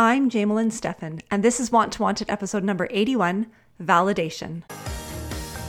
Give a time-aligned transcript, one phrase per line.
[0.00, 3.48] I'm Jamelyn Stephan, and this is Want to Wanted episode number 81
[3.82, 4.62] Validation.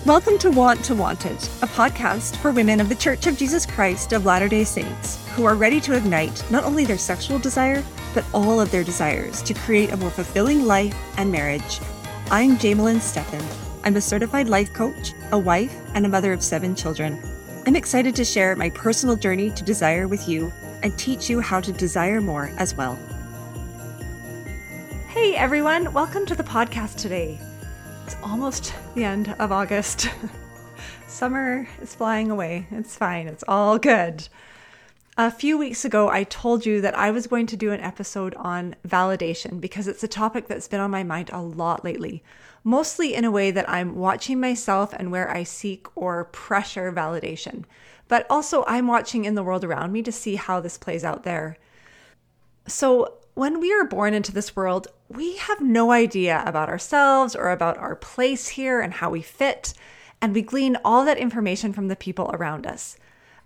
[0.05, 4.13] Welcome to Want to Wanted, a podcast for women of the Church of Jesus Christ
[4.13, 8.23] of Latter day Saints who are ready to ignite not only their sexual desire, but
[8.31, 11.79] all of their desires to create a more fulfilling life and marriage.
[12.29, 13.43] I'm Jamelyn Stephan.
[13.83, 17.19] I'm a certified life coach, a wife, and a mother of seven children.
[17.65, 20.53] I'm excited to share my personal journey to desire with you
[20.83, 22.99] and teach you how to desire more as well.
[25.21, 27.37] Hey everyone, welcome to the podcast today.
[28.05, 30.09] It's almost the end of August.
[31.07, 32.67] Summer is flying away.
[32.71, 34.29] It's fine, it's all good.
[35.17, 38.33] A few weeks ago, I told you that I was going to do an episode
[38.35, 42.23] on validation because it's a topic that's been on my mind a lot lately,
[42.63, 47.65] mostly in a way that I'm watching myself and where I seek or pressure validation.
[48.07, 51.23] But also, I'm watching in the world around me to see how this plays out
[51.23, 51.57] there.
[52.67, 57.49] So, when we are born into this world, we have no idea about ourselves or
[57.49, 59.73] about our place here and how we fit,
[60.21, 62.95] and we glean all that information from the people around us.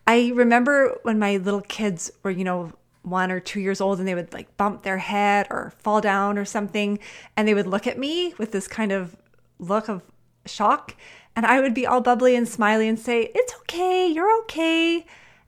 [0.06, 2.74] I remember when my little kids were, you know,
[3.04, 6.38] one or two years old and they would like bump their head or fall down
[6.38, 7.00] or something,
[7.38, 9.16] and they would look at me with this kind of
[9.58, 10.02] look of
[10.46, 10.96] shock.
[11.36, 15.06] And I would be all bubbly and smiley and say, It's okay, you're okay.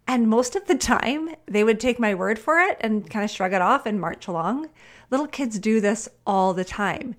[0.08, 3.32] And most of the time, they would take my word for it and kind of
[3.32, 4.70] shrug it off and march along.
[5.10, 7.16] Little kids do this all the time.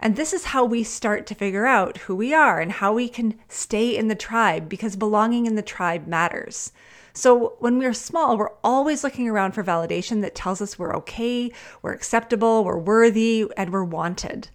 [0.00, 3.08] And this is how we start to figure out who we are and how we
[3.08, 6.72] can stay in the tribe because belonging in the tribe matters.
[7.14, 11.52] So when we're small, we're always looking around for validation that tells us we're okay,
[11.80, 14.48] we're acceptable, we're worthy, and we're wanted.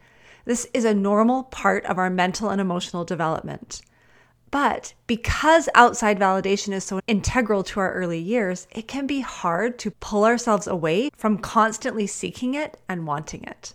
[0.45, 3.81] This is a normal part of our mental and emotional development.
[4.51, 9.77] But because outside validation is so integral to our early years, it can be hard
[9.79, 13.73] to pull ourselves away from constantly seeking it and wanting it.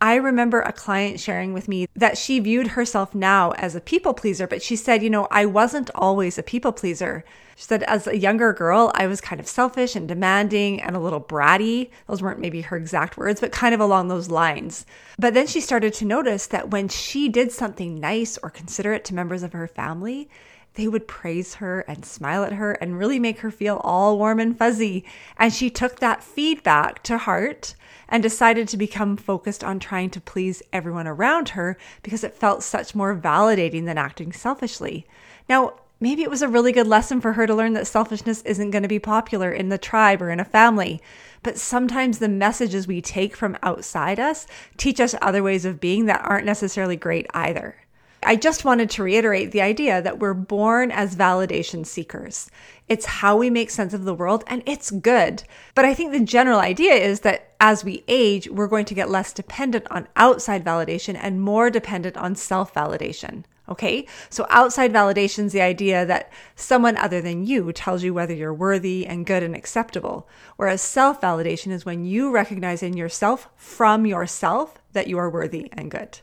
[0.00, 4.12] I remember a client sharing with me that she viewed herself now as a people
[4.12, 7.24] pleaser, but she said, you know, I wasn't always a people pleaser.
[7.56, 11.00] She said, as a younger girl, I was kind of selfish and demanding and a
[11.00, 11.88] little bratty.
[12.06, 14.84] Those weren't maybe her exact words, but kind of along those lines.
[15.18, 19.14] But then she started to notice that when she did something nice or considerate to
[19.14, 20.28] members of her family,
[20.74, 24.38] they would praise her and smile at her and really make her feel all warm
[24.38, 25.06] and fuzzy.
[25.38, 27.74] And she took that feedback to heart
[28.06, 32.62] and decided to become focused on trying to please everyone around her because it felt
[32.62, 35.06] such more validating than acting selfishly.
[35.48, 38.70] Now, maybe it was a really good lesson for her to learn that selfishness isn't
[38.70, 41.00] going to be popular in the tribe or in a family.
[41.42, 44.46] But sometimes the messages we take from outside us
[44.76, 47.76] teach us other ways of being that aren't necessarily great either.
[48.22, 52.50] I just wanted to reiterate the idea that we're born as validation seekers.
[52.88, 55.44] It's how we make sense of the world and it's good.
[55.76, 59.10] But I think the general idea is that as we age, we're going to get
[59.10, 63.44] less dependent on outside validation and more dependent on self validation.
[63.68, 64.06] Okay.
[64.30, 68.54] So outside validation is the idea that someone other than you tells you whether you're
[68.54, 70.28] worthy and good and acceptable.
[70.56, 75.68] Whereas self validation is when you recognize in yourself from yourself that you are worthy
[75.72, 76.20] and good.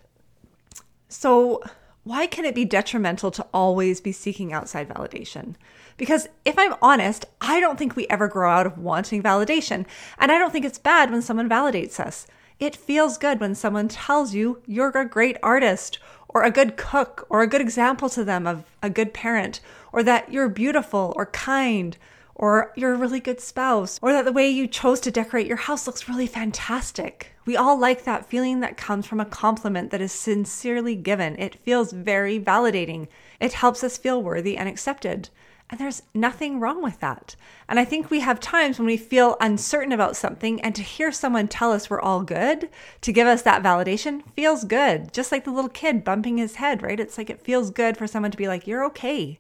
[1.10, 1.62] So
[2.04, 5.56] why can it be detrimental to always be seeking outside validation?
[5.96, 9.86] Because if I'm honest, I don't think we ever grow out of wanting validation.
[10.18, 12.28] And I don't think it's bad when someone validates us.
[12.60, 16.00] It feels good when someone tells you you're a great artist,
[16.34, 19.60] or a good cook, or a good example to them of a good parent,
[19.92, 21.98] or that you're beautiful or kind,
[22.36, 25.58] or you're a really good spouse, or that the way you chose to decorate your
[25.58, 27.32] house looks really fantastic.
[27.46, 31.36] We all like that feeling that comes from a compliment that is sincerely given.
[31.38, 33.08] It feels very validating.
[33.40, 35.30] It helps us feel worthy and accepted.
[35.74, 37.36] And there's nothing wrong with that.
[37.68, 41.12] And I think we have times when we feel uncertain about something, and to hear
[41.12, 42.70] someone tell us we're all good,
[43.02, 45.12] to give us that validation, feels good.
[45.12, 47.00] Just like the little kid bumping his head, right?
[47.00, 49.40] It's like it feels good for someone to be like, you're okay.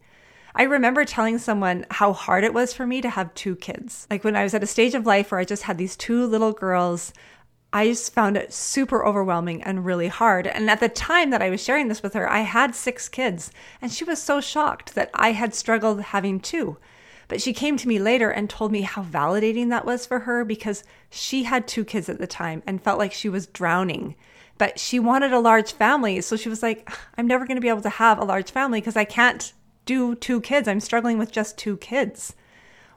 [0.55, 4.07] I remember telling someone how hard it was for me to have two kids.
[4.09, 6.25] Like when I was at a stage of life where I just had these two
[6.25, 7.13] little girls,
[7.75, 10.45] I just found it super overwhelming and really hard.
[10.45, 13.51] And at the time that I was sharing this with her, I had six kids,
[13.81, 16.77] and she was so shocked that I had struggled having two.
[17.27, 20.45] But she came to me later and told me how validating that was for her
[20.45, 24.13] because she had two kids at the time and felt like she was drowning.
[24.59, 26.21] But she wanted a large family.
[26.21, 26.87] So she was like,
[27.17, 29.51] I'm never going to be able to have a large family because I can't
[29.85, 30.67] do two kids.
[30.67, 32.35] I'm struggling with just two kids.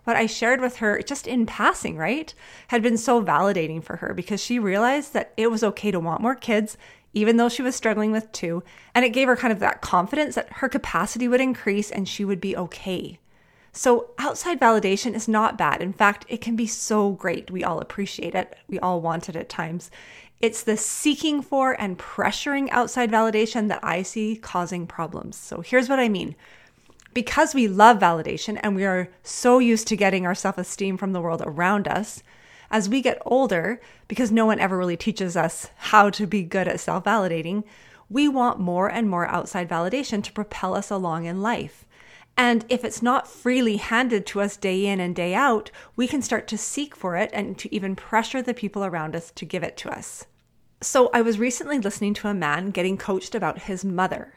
[0.06, 2.32] What I shared with her, just in passing, right,
[2.68, 6.20] had been so validating for her because she realized that it was okay to want
[6.20, 6.78] more kids,
[7.12, 8.62] even though she was struggling with two.
[8.94, 12.24] And it gave her kind of that confidence that her capacity would increase and she
[12.24, 13.18] would be okay.
[13.72, 15.82] So, outside validation is not bad.
[15.82, 17.50] In fact, it can be so great.
[17.50, 19.90] We all appreciate it, we all want it at times.
[20.40, 25.34] It's the seeking for and pressuring outside validation that I see causing problems.
[25.34, 26.36] So, here's what I mean.
[27.16, 31.14] Because we love validation and we are so used to getting our self esteem from
[31.14, 32.22] the world around us,
[32.70, 36.68] as we get older, because no one ever really teaches us how to be good
[36.68, 37.64] at self validating,
[38.10, 41.86] we want more and more outside validation to propel us along in life.
[42.36, 46.20] And if it's not freely handed to us day in and day out, we can
[46.20, 49.62] start to seek for it and to even pressure the people around us to give
[49.62, 50.26] it to us.
[50.82, 54.34] So, I was recently listening to a man getting coached about his mother.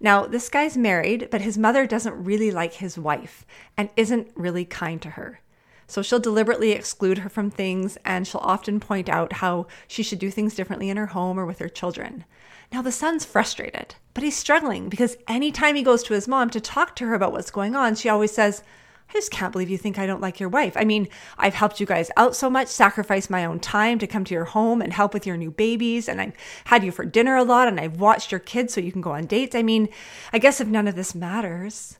[0.00, 3.44] Now, this guy's married, but his mother doesn't really like his wife
[3.76, 5.40] and isn't really kind to her.
[5.86, 10.20] So she'll deliberately exclude her from things and she'll often point out how she should
[10.20, 12.24] do things differently in her home or with her children.
[12.72, 16.60] Now, the son's frustrated, but he's struggling because anytime he goes to his mom to
[16.60, 18.62] talk to her about what's going on, she always says,
[19.10, 20.76] I just can't believe you think I don't like your wife.
[20.76, 24.22] I mean, I've helped you guys out so much, sacrificed my own time to come
[24.24, 26.36] to your home and help with your new babies, and I've
[26.66, 29.10] had you for dinner a lot, and I've watched your kids so you can go
[29.10, 29.56] on dates.
[29.56, 29.88] I mean,
[30.32, 31.98] I guess if none of this matters.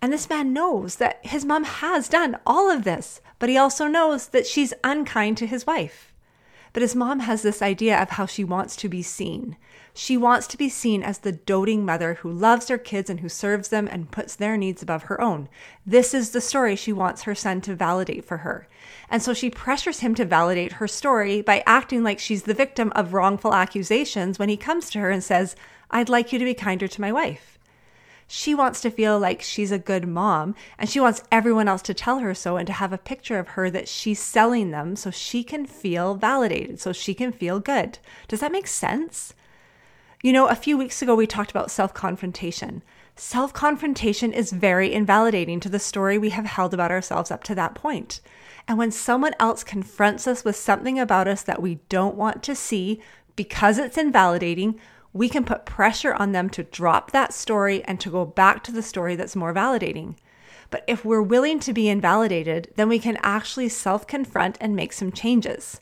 [0.00, 3.86] And this man knows that his mom has done all of this, but he also
[3.86, 6.09] knows that she's unkind to his wife.
[6.72, 9.56] But his mom has this idea of how she wants to be seen.
[9.92, 13.28] She wants to be seen as the doting mother who loves her kids and who
[13.28, 15.48] serves them and puts their needs above her own.
[15.84, 18.68] This is the story she wants her son to validate for her.
[19.10, 22.92] And so she pressures him to validate her story by acting like she's the victim
[22.94, 25.56] of wrongful accusations when he comes to her and says,
[25.90, 27.58] I'd like you to be kinder to my wife.
[28.32, 31.92] She wants to feel like she's a good mom and she wants everyone else to
[31.92, 35.10] tell her so and to have a picture of her that she's selling them so
[35.10, 37.98] she can feel validated, so she can feel good.
[38.28, 39.34] Does that make sense?
[40.22, 42.84] You know, a few weeks ago we talked about self confrontation.
[43.16, 47.56] Self confrontation is very invalidating to the story we have held about ourselves up to
[47.56, 48.20] that point.
[48.68, 52.54] And when someone else confronts us with something about us that we don't want to
[52.54, 53.02] see
[53.34, 54.78] because it's invalidating,
[55.12, 58.72] we can put pressure on them to drop that story and to go back to
[58.72, 60.14] the story that's more validating.
[60.70, 64.92] But if we're willing to be invalidated, then we can actually self confront and make
[64.92, 65.80] some changes.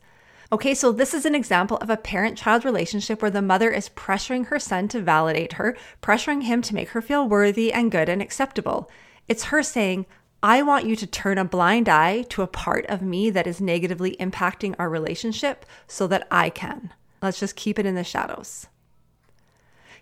[0.51, 3.91] Okay, so this is an example of a parent child relationship where the mother is
[3.91, 8.09] pressuring her son to validate her, pressuring him to make her feel worthy and good
[8.09, 8.91] and acceptable.
[9.29, 10.07] It's her saying,
[10.43, 13.61] I want you to turn a blind eye to a part of me that is
[13.61, 16.95] negatively impacting our relationship so that I can.
[17.21, 18.69] Let's just keep it in the shadows.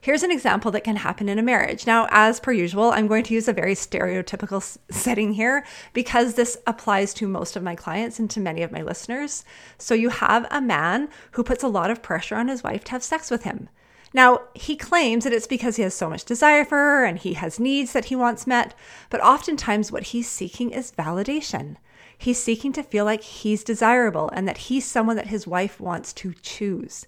[0.00, 1.86] Here's an example that can happen in a marriage.
[1.86, 6.56] Now, as per usual, I'm going to use a very stereotypical setting here because this
[6.66, 9.44] applies to most of my clients and to many of my listeners.
[9.78, 12.92] So, you have a man who puts a lot of pressure on his wife to
[12.92, 13.68] have sex with him.
[14.12, 17.34] Now, he claims that it's because he has so much desire for her and he
[17.34, 18.74] has needs that he wants met,
[19.10, 21.76] but oftentimes what he's seeking is validation.
[22.16, 26.12] He's seeking to feel like he's desirable and that he's someone that his wife wants
[26.14, 27.06] to choose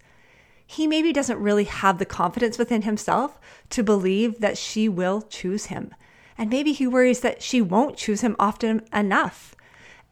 [0.70, 5.66] he maybe doesn't really have the confidence within himself to believe that she will choose
[5.66, 5.94] him.
[6.36, 9.56] And maybe he worries that she won't choose him often enough.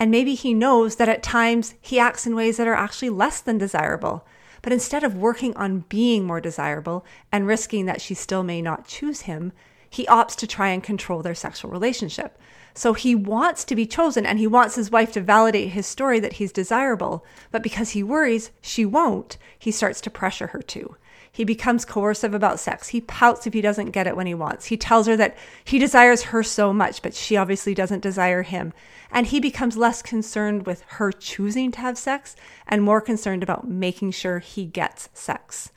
[0.01, 3.43] And maybe he knows that at times he acts in ways that are actually less
[3.43, 4.27] than desirable.
[4.63, 8.89] But instead of working on being more desirable and risking that she still may not
[8.89, 9.53] choose him,
[9.91, 12.39] he opts to try and control their sexual relationship.
[12.77, 16.21] So he wants to be chosen and he wants his wife to validate his story
[16.21, 17.25] that he's desirable.
[17.51, 20.95] But because he worries she won't, he starts to pressure her to.
[21.33, 22.89] He becomes coercive about sex.
[22.89, 24.67] He pouts if he doesn't get it when he wants.
[24.67, 28.75] He tells her that he desires her so much, but she obviously doesn't desire him.
[29.11, 33.67] And he becomes less concerned with her choosing to have sex and more concerned about
[33.67, 35.73] making sure he gets sex.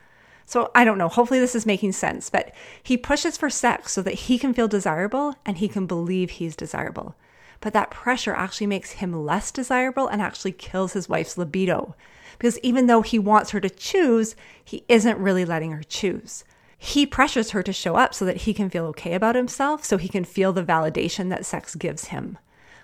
[0.49, 1.09] So I don't know.
[1.09, 2.31] Hopefully, this is making sense.
[2.31, 6.31] But he pushes for sex so that he can feel desirable and he can believe
[6.31, 7.15] he's desirable.
[7.61, 11.95] But that pressure actually makes him less desirable and actually kills his wife's libido.
[12.39, 16.43] Because even though he wants her to choose, he isn't really letting her choose.
[16.79, 19.97] He pressures her to show up so that he can feel okay about himself, so
[19.97, 22.39] he can feel the validation that sex gives him.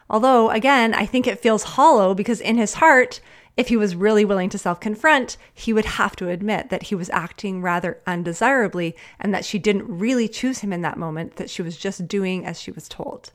[0.08, 3.22] Although, again, I think it feels hollow because in his heart,
[3.58, 6.96] if he was really willing to self confront, he would have to admit that he
[6.96, 11.50] was acting rather undesirably and that she didn't really choose him in that moment, that
[11.50, 13.32] she was just doing as she was told.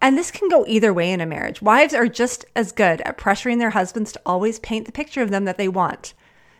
[0.00, 1.62] And this can go either way in a marriage.
[1.62, 5.30] Wives are just as good at pressuring their husbands to always paint the picture of
[5.30, 6.14] them that they want.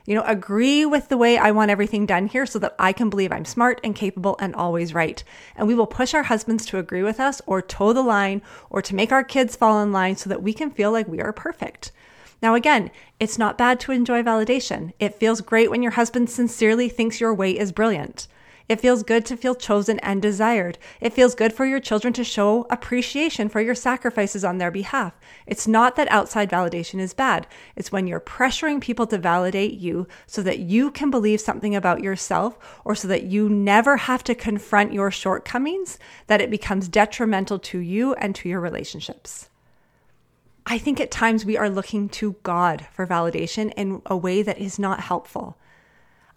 [0.05, 3.11] You know, agree with the way I want everything done here so that I can
[3.11, 5.23] believe I'm smart and capable and always right.
[5.57, 8.81] And we will push our husbands to agree with us or toe the line or
[8.83, 11.33] to make our kids fall in line so that we can feel like we are
[11.33, 11.91] perfect.
[12.43, 14.93] Now, again, it's not bad to enjoy validation.
[14.99, 18.27] It feels great when your husband sincerely thinks your way is brilliant.
[18.69, 20.79] It feels good to feel chosen and desired.
[21.01, 25.13] It feels good for your children to show appreciation for your sacrifices on their behalf.
[25.47, 27.47] It's not that outside validation is bad.
[27.77, 32.03] It's when you're pressuring people to validate you so that you can believe something about
[32.03, 37.59] yourself or so that you never have to confront your shortcomings that it becomes detrimental
[37.59, 39.49] to you and to your relationships.
[40.67, 44.59] I think at times we are looking to God for validation in a way that
[44.59, 45.57] is not helpful.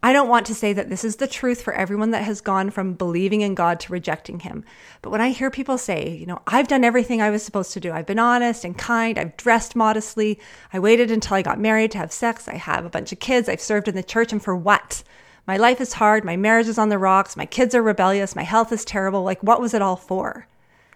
[0.06, 2.70] I don't want to say that this is the truth for everyone that has gone
[2.70, 4.64] from believing in God to rejecting Him.
[5.02, 7.80] But when I hear people say, you know, I've done everything I was supposed to
[7.80, 10.40] do, I've been honest and kind, I've dressed modestly,
[10.72, 13.50] I waited until I got married to have sex, I have a bunch of kids,
[13.50, 15.02] I've served in the church, and for what?
[15.48, 18.44] My life is hard, my marriage is on the rocks, my kids are rebellious, my
[18.44, 19.24] health is terrible.
[19.24, 20.46] Like, what was it all for?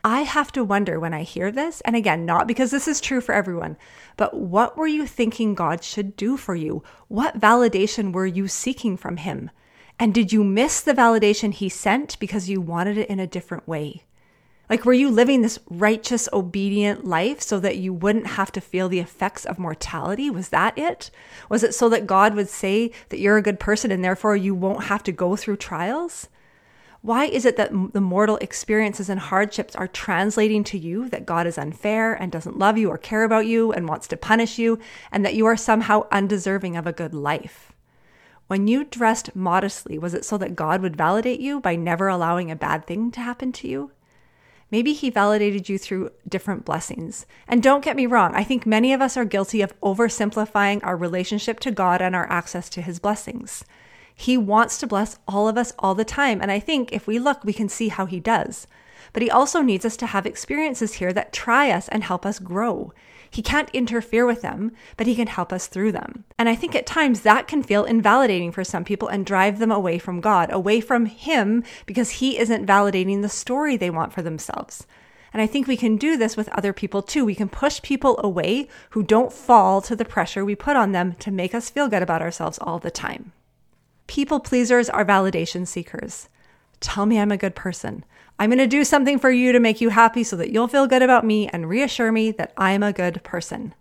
[0.04, 3.20] I have to wonder when I hear this, and again, not because this is true
[3.20, 3.76] for everyone,
[4.16, 6.84] but what were you thinking God should do for you?
[7.10, 9.52] What validation were you seeking from Him?
[10.00, 13.68] And did you miss the validation He sent because you wanted it in a different
[13.68, 14.04] way?
[14.70, 18.88] Like, were you living this righteous, obedient life so that you wouldn't have to feel
[18.88, 20.30] the effects of mortality?
[20.30, 21.12] Was that it?
[21.50, 24.54] Was it so that God would say that you're a good person and therefore you
[24.54, 26.30] won't have to go through trials?
[27.02, 31.48] Why is it that the mortal experiences and hardships are translating to you that God
[31.48, 34.80] is unfair and doesn't love you or care about you and wants to punish you,
[35.12, 37.72] and that you are somehow undeserving of a good life?
[38.48, 42.52] When you dressed modestly, was it so that God would validate you by never allowing
[42.52, 43.92] a bad thing to happen to you?
[44.70, 47.26] Maybe He validated you through different blessings.
[47.48, 50.98] And don't get me wrong, I think many of us are guilty of oversimplifying our
[50.98, 53.64] relationship to God and our access to His blessings.
[54.20, 56.42] He wants to bless all of us all the time.
[56.42, 58.68] And I think if we look, we can see how He does.
[59.14, 62.38] But He also needs us to have experiences here that try us and help us
[62.38, 62.92] grow.
[63.32, 66.26] He can't interfere with them, but He can help us through them.
[66.38, 69.72] And I think at times that can feel invalidating for some people and drive them
[69.72, 74.22] away from God, away from Him, because He isn't validating the story they want for
[74.22, 74.86] themselves.
[75.32, 77.24] And I think we can do this with other people too.
[77.24, 81.14] We can push people away who don't fall to the pressure we put on them
[81.20, 83.32] to make us feel good about ourselves all the time.
[84.10, 86.30] People pleasers are validation seekers.
[86.80, 88.04] Tell me I'm a good person.
[88.40, 90.88] I'm going to do something for you to make you happy so that you'll feel
[90.88, 93.76] good about me and reassure me that I'm a good person.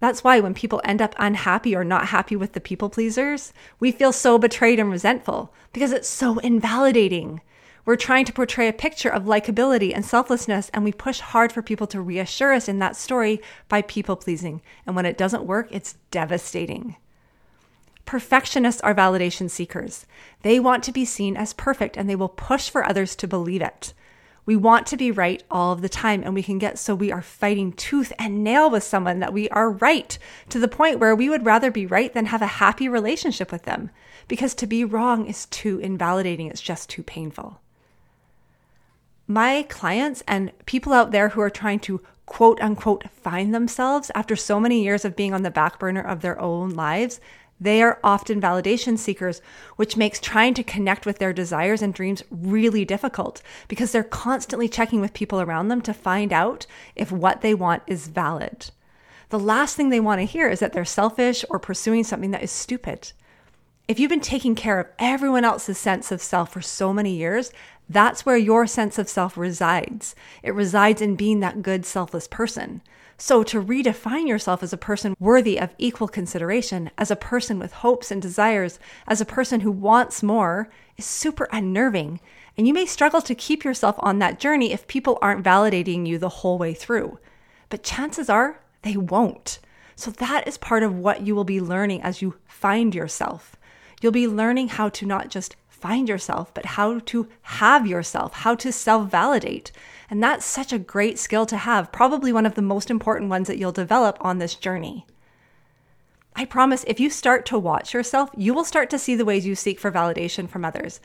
[0.00, 3.92] That's why when people end up unhappy or not happy with the people pleasers, we
[3.92, 7.42] feel so betrayed and resentful because it's so invalidating.
[7.84, 11.60] We're trying to portray a picture of likability and selflessness, and we push hard for
[11.60, 14.62] people to reassure us in that story by people pleasing.
[14.86, 16.96] And when it doesn't work, it's devastating.
[18.08, 20.06] Perfectionists are validation seekers.
[20.40, 23.60] They want to be seen as perfect and they will push for others to believe
[23.60, 23.92] it.
[24.46, 27.12] We want to be right all of the time, and we can get so we
[27.12, 31.14] are fighting tooth and nail with someone that we are right to the point where
[31.14, 33.90] we would rather be right than have a happy relationship with them
[34.26, 37.60] because to be wrong is too invalidating, it's just too painful.
[39.26, 44.34] My clients and people out there who are trying to quote unquote find themselves after
[44.34, 47.20] so many years of being on the back burner of their own lives,
[47.60, 49.40] they are often validation seekers,
[49.76, 54.68] which makes trying to connect with their desires and dreams really difficult because they're constantly
[54.68, 58.70] checking with people around them to find out if what they want is valid.
[59.30, 62.42] The last thing they want to hear is that they're selfish or pursuing something that
[62.42, 63.12] is stupid.
[63.86, 67.52] If you've been taking care of everyone else's sense of self for so many years,
[67.88, 70.14] that's where your sense of self resides.
[70.42, 72.82] It resides in being that good, selfless person.
[73.20, 77.72] So, to redefine yourself as a person worthy of equal consideration, as a person with
[77.72, 82.20] hopes and desires, as a person who wants more, is super unnerving.
[82.56, 86.16] And you may struggle to keep yourself on that journey if people aren't validating you
[86.16, 87.18] the whole way through.
[87.70, 89.58] But chances are they won't.
[89.96, 93.56] So, that is part of what you will be learning as you find yourself.
[94.00, 98.54] You'll be learning how to not just find yourself, but how to have yourself, how
[98.56, 99.72] to self validate.
[100.10, 103.46] And that's such a great skill to have, probably one of the most important ones
[103.48, 105.06] that you'll develop on this journey.
[106.34, 109.46] I promise if you start to watch yourself, you will start to see the ways
[109.46, 111.00] you seek for validation from others.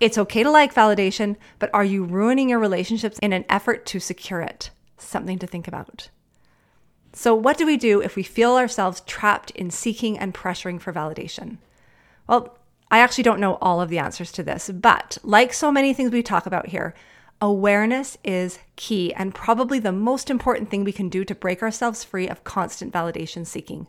[0.00, 4.00] It's okay to like validation, but are you ruining your relationships in an effort to
[4.00, 4.70] secure it?
[4.96, 6.08] Something to think about.
[7.12, 10.92] So, what do we do if we feel ourselves trapped in seeking and pressuring for
[10.92, 11.58] validation?
[12.26, 12.56] Well,
[12.90, 16.10] I actually don't know all of the answers to this, but like so many things
[16.10, 16.94] we talk about here,
[17.42, 22.04] Awareness is key and probably the most important thing we can do to break ourselves
[22.04, 23.86] free of constant validation seeking.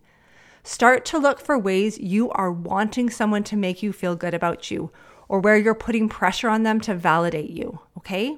[0.64, 4.72] Start to look for ways you are wanting someone to make you feel good about
[4.72, 4.90] you
[5.28, 8.38] or where you're putting pressure on them to validate you, okay?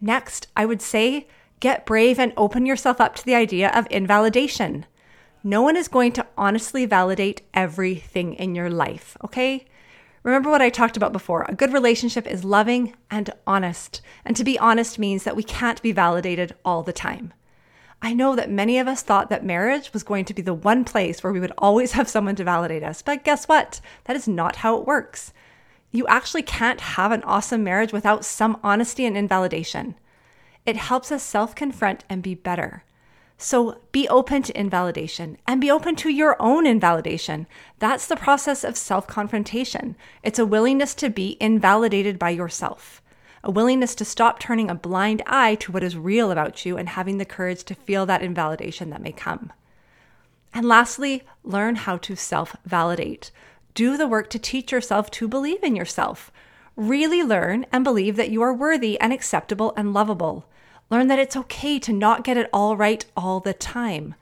[0.00, 1.26] Next, I would say
[1.58, 4.86] get brave and open yourself up to the idea of invalidation.
[5.44, 9.66] No one is going to honestly validate everything in your life, okay?
[10.24, 14.02] Remember what I talked about before a good relationship is loving and honest.
[14.24, 17.32] And to be honest means that we can't be validated all the time.
[18.02, 20.84] I know that many of us thought that marriage was going to be the one
[20.84, 23.02] place where we would always have someone to validate us.
[23.02, 23.80] But guess what?
[24.04, 25.32] That is not how it works.
[25.90, 29.94] You actually can't have an awesome marriage without some honesty and invalidation.
[30.66, 32.84] It helps us self confront and be better.
[33.40, 37.46] So be open to invalidation and be open to your own invalidation.
[37.78, 39.94] That's the process of self confrontation.
[40.24, 43.00] It's a willingness to be invalidated by yourself,
[43.44, 46.88] a willingness to stop turning a blind eye to what is real about you and
[46.88, 49.52] having the courage to feel that invalidation that may come.
[50.52, 53.30] And lastly, learn how to self validate.
[53.72, 56.32] Do the work to teach yourself to believe in yourself.
[56.74, 60.46] Really learn and believe that you are worthy and acceptable and lovable.
[60.90, 64.14] Learn that it's okay to not get it all right all the time.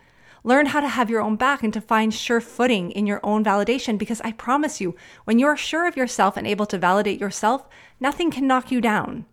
[0.42, 3.44] Learn how to have your own back and to find sure footing in your own
[3.44, 4.94] validation because I promise you,
[5.24, 7.66] when you're sure of yourself and able to validate yourself,
[7.98, 9.26] nothing can knock you down.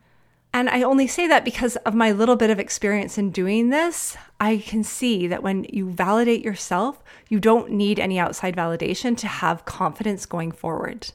[0.54, 4.16] And I only say that because of my little bit of experience in doing this.
[4.40, 9.28] I can see that when you validate yourself, you don't need any outside validation to
[9.28, 11.12] have confidence going forward.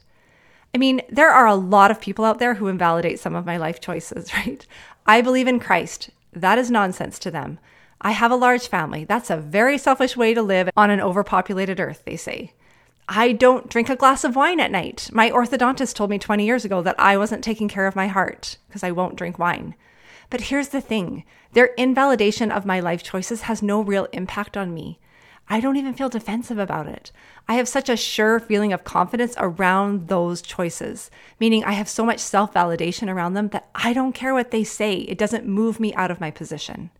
[0.75, 3.57] I mean, there are a lot of people out there who invalidate some of my
[3.57, 4.65] life choices, right?
[5.09, 6.11] I believe in Christ.
[6.33, 7.57] That is nonsense to them.
[7.99, 9.05] I have a large family.
[9.05, 12.53] That's a very selfish way to live on an overpopulated earth, they say.
[13.07, 15.09] I don't drink a glass of wine at night.
[15.11, 18.57] My orthodontist told me 20 years ago that I wasn't taking care of my heart
[18.67, 19.73] because I won't drink wine.
[20.29, 21.23] But here's the thing
[21.53, 24.99] their invalidation of my life choices has no real impact on me.
[25.51, 27.11] I don't even feel defensive about it.
[27.47, 32.05] I have such a sure feeling of confidence around those choices, meaning I have so
[32.05, 34.93] much self validation around them that I don't care what they say.
[34.93, 36.91] It doesn't move me out of my position.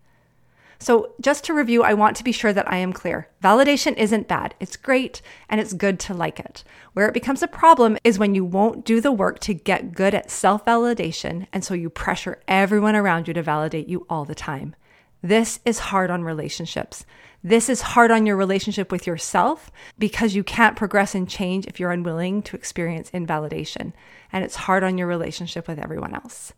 [0.81, 3.27] So, just to review, I want to be sure that I am clear.
[3.43, 6.63] Validation isn't bad, it's great and it's good to like it.
[6.93, 10.15] Where it becomes a problem is when you won't do the work to get good
[10.15, 14.33] at self validation, and so you pressure everyone around you to validate you all the
[14.33, 14.73] time.
[15.21, 17.05] This is hard on relationships.
[17.43, 21.79] This is hard on your relationship with yourself because you can't progress and change if
[21.79, 23.93] you're unwilling to experience invalidation.
[24.33, 26.51] And it's hard on your relationship with everyone else.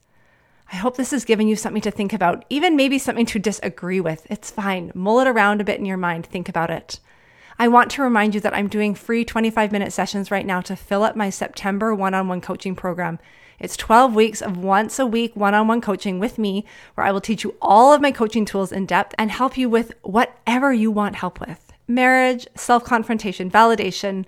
[0.72, 4.00] I hope this has given you something to think about, even maybe something to disagree
[4.00, 4.26] with.
[4.30, 4.92] It's fine.
[4.96, 6.26] Mull it around a bit in your mind.
[6.26, 7.00] Think about it.
[7.62, 10.76] I want to remind you that I'm doing free 25 minute sessions right now to
[10.76, 13.20] fill up my September one on one coaching program.
[13.60, 17.12] It's 12 weeks of once a week one on one coaching with me, where I
[17.12, 20.74] will teach you all of my coaching tools in depth and help you with whatever
[20.74, 24.26] you want help with marriage, self confrontation, validation,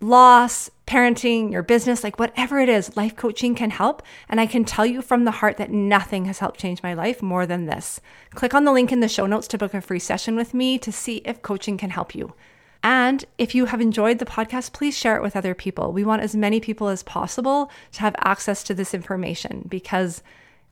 [0.00, 4.02] loss, parenting, your business, like whatever it is, life coaching can help.
[4.28, 7.22] And I can tell you from the heart that nothing has helped change my life
[7.22, 8.00] more than this.
[8.34, 10.78] Click on the link in the show notes to book a free session with me
[10.78, 12.34] to see if coaching can help you.
[12.82, 15.92] And if you have enjoyed the podcast, please share it with other people.
[15.92, 20.22] We want as many people as possible to have access to this information because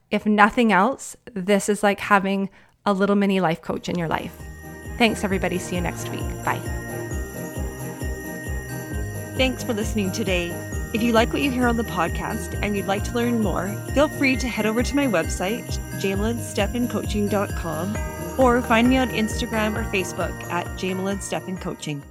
[0.09, 2.49] if nothing else, this is like having
[2.85, 4.35] a little mini life coach in your life.
[4.97, 5.57] Thanks, everybody.
[5.57, 6.19] See you next week.
[6.43, 6.90] Bye.
[9.41, 10.51] Thanks for listening today.
[10.93, 13.69] If you like what you hear on the podcast and you'd like to learn more,
[13.95, 15.65] feel free to head over to my website,
[15.99, 22.03] jamelynstephancoaching.com or find me on Instagram or Facebook at Jamelyn Stephan Coaching.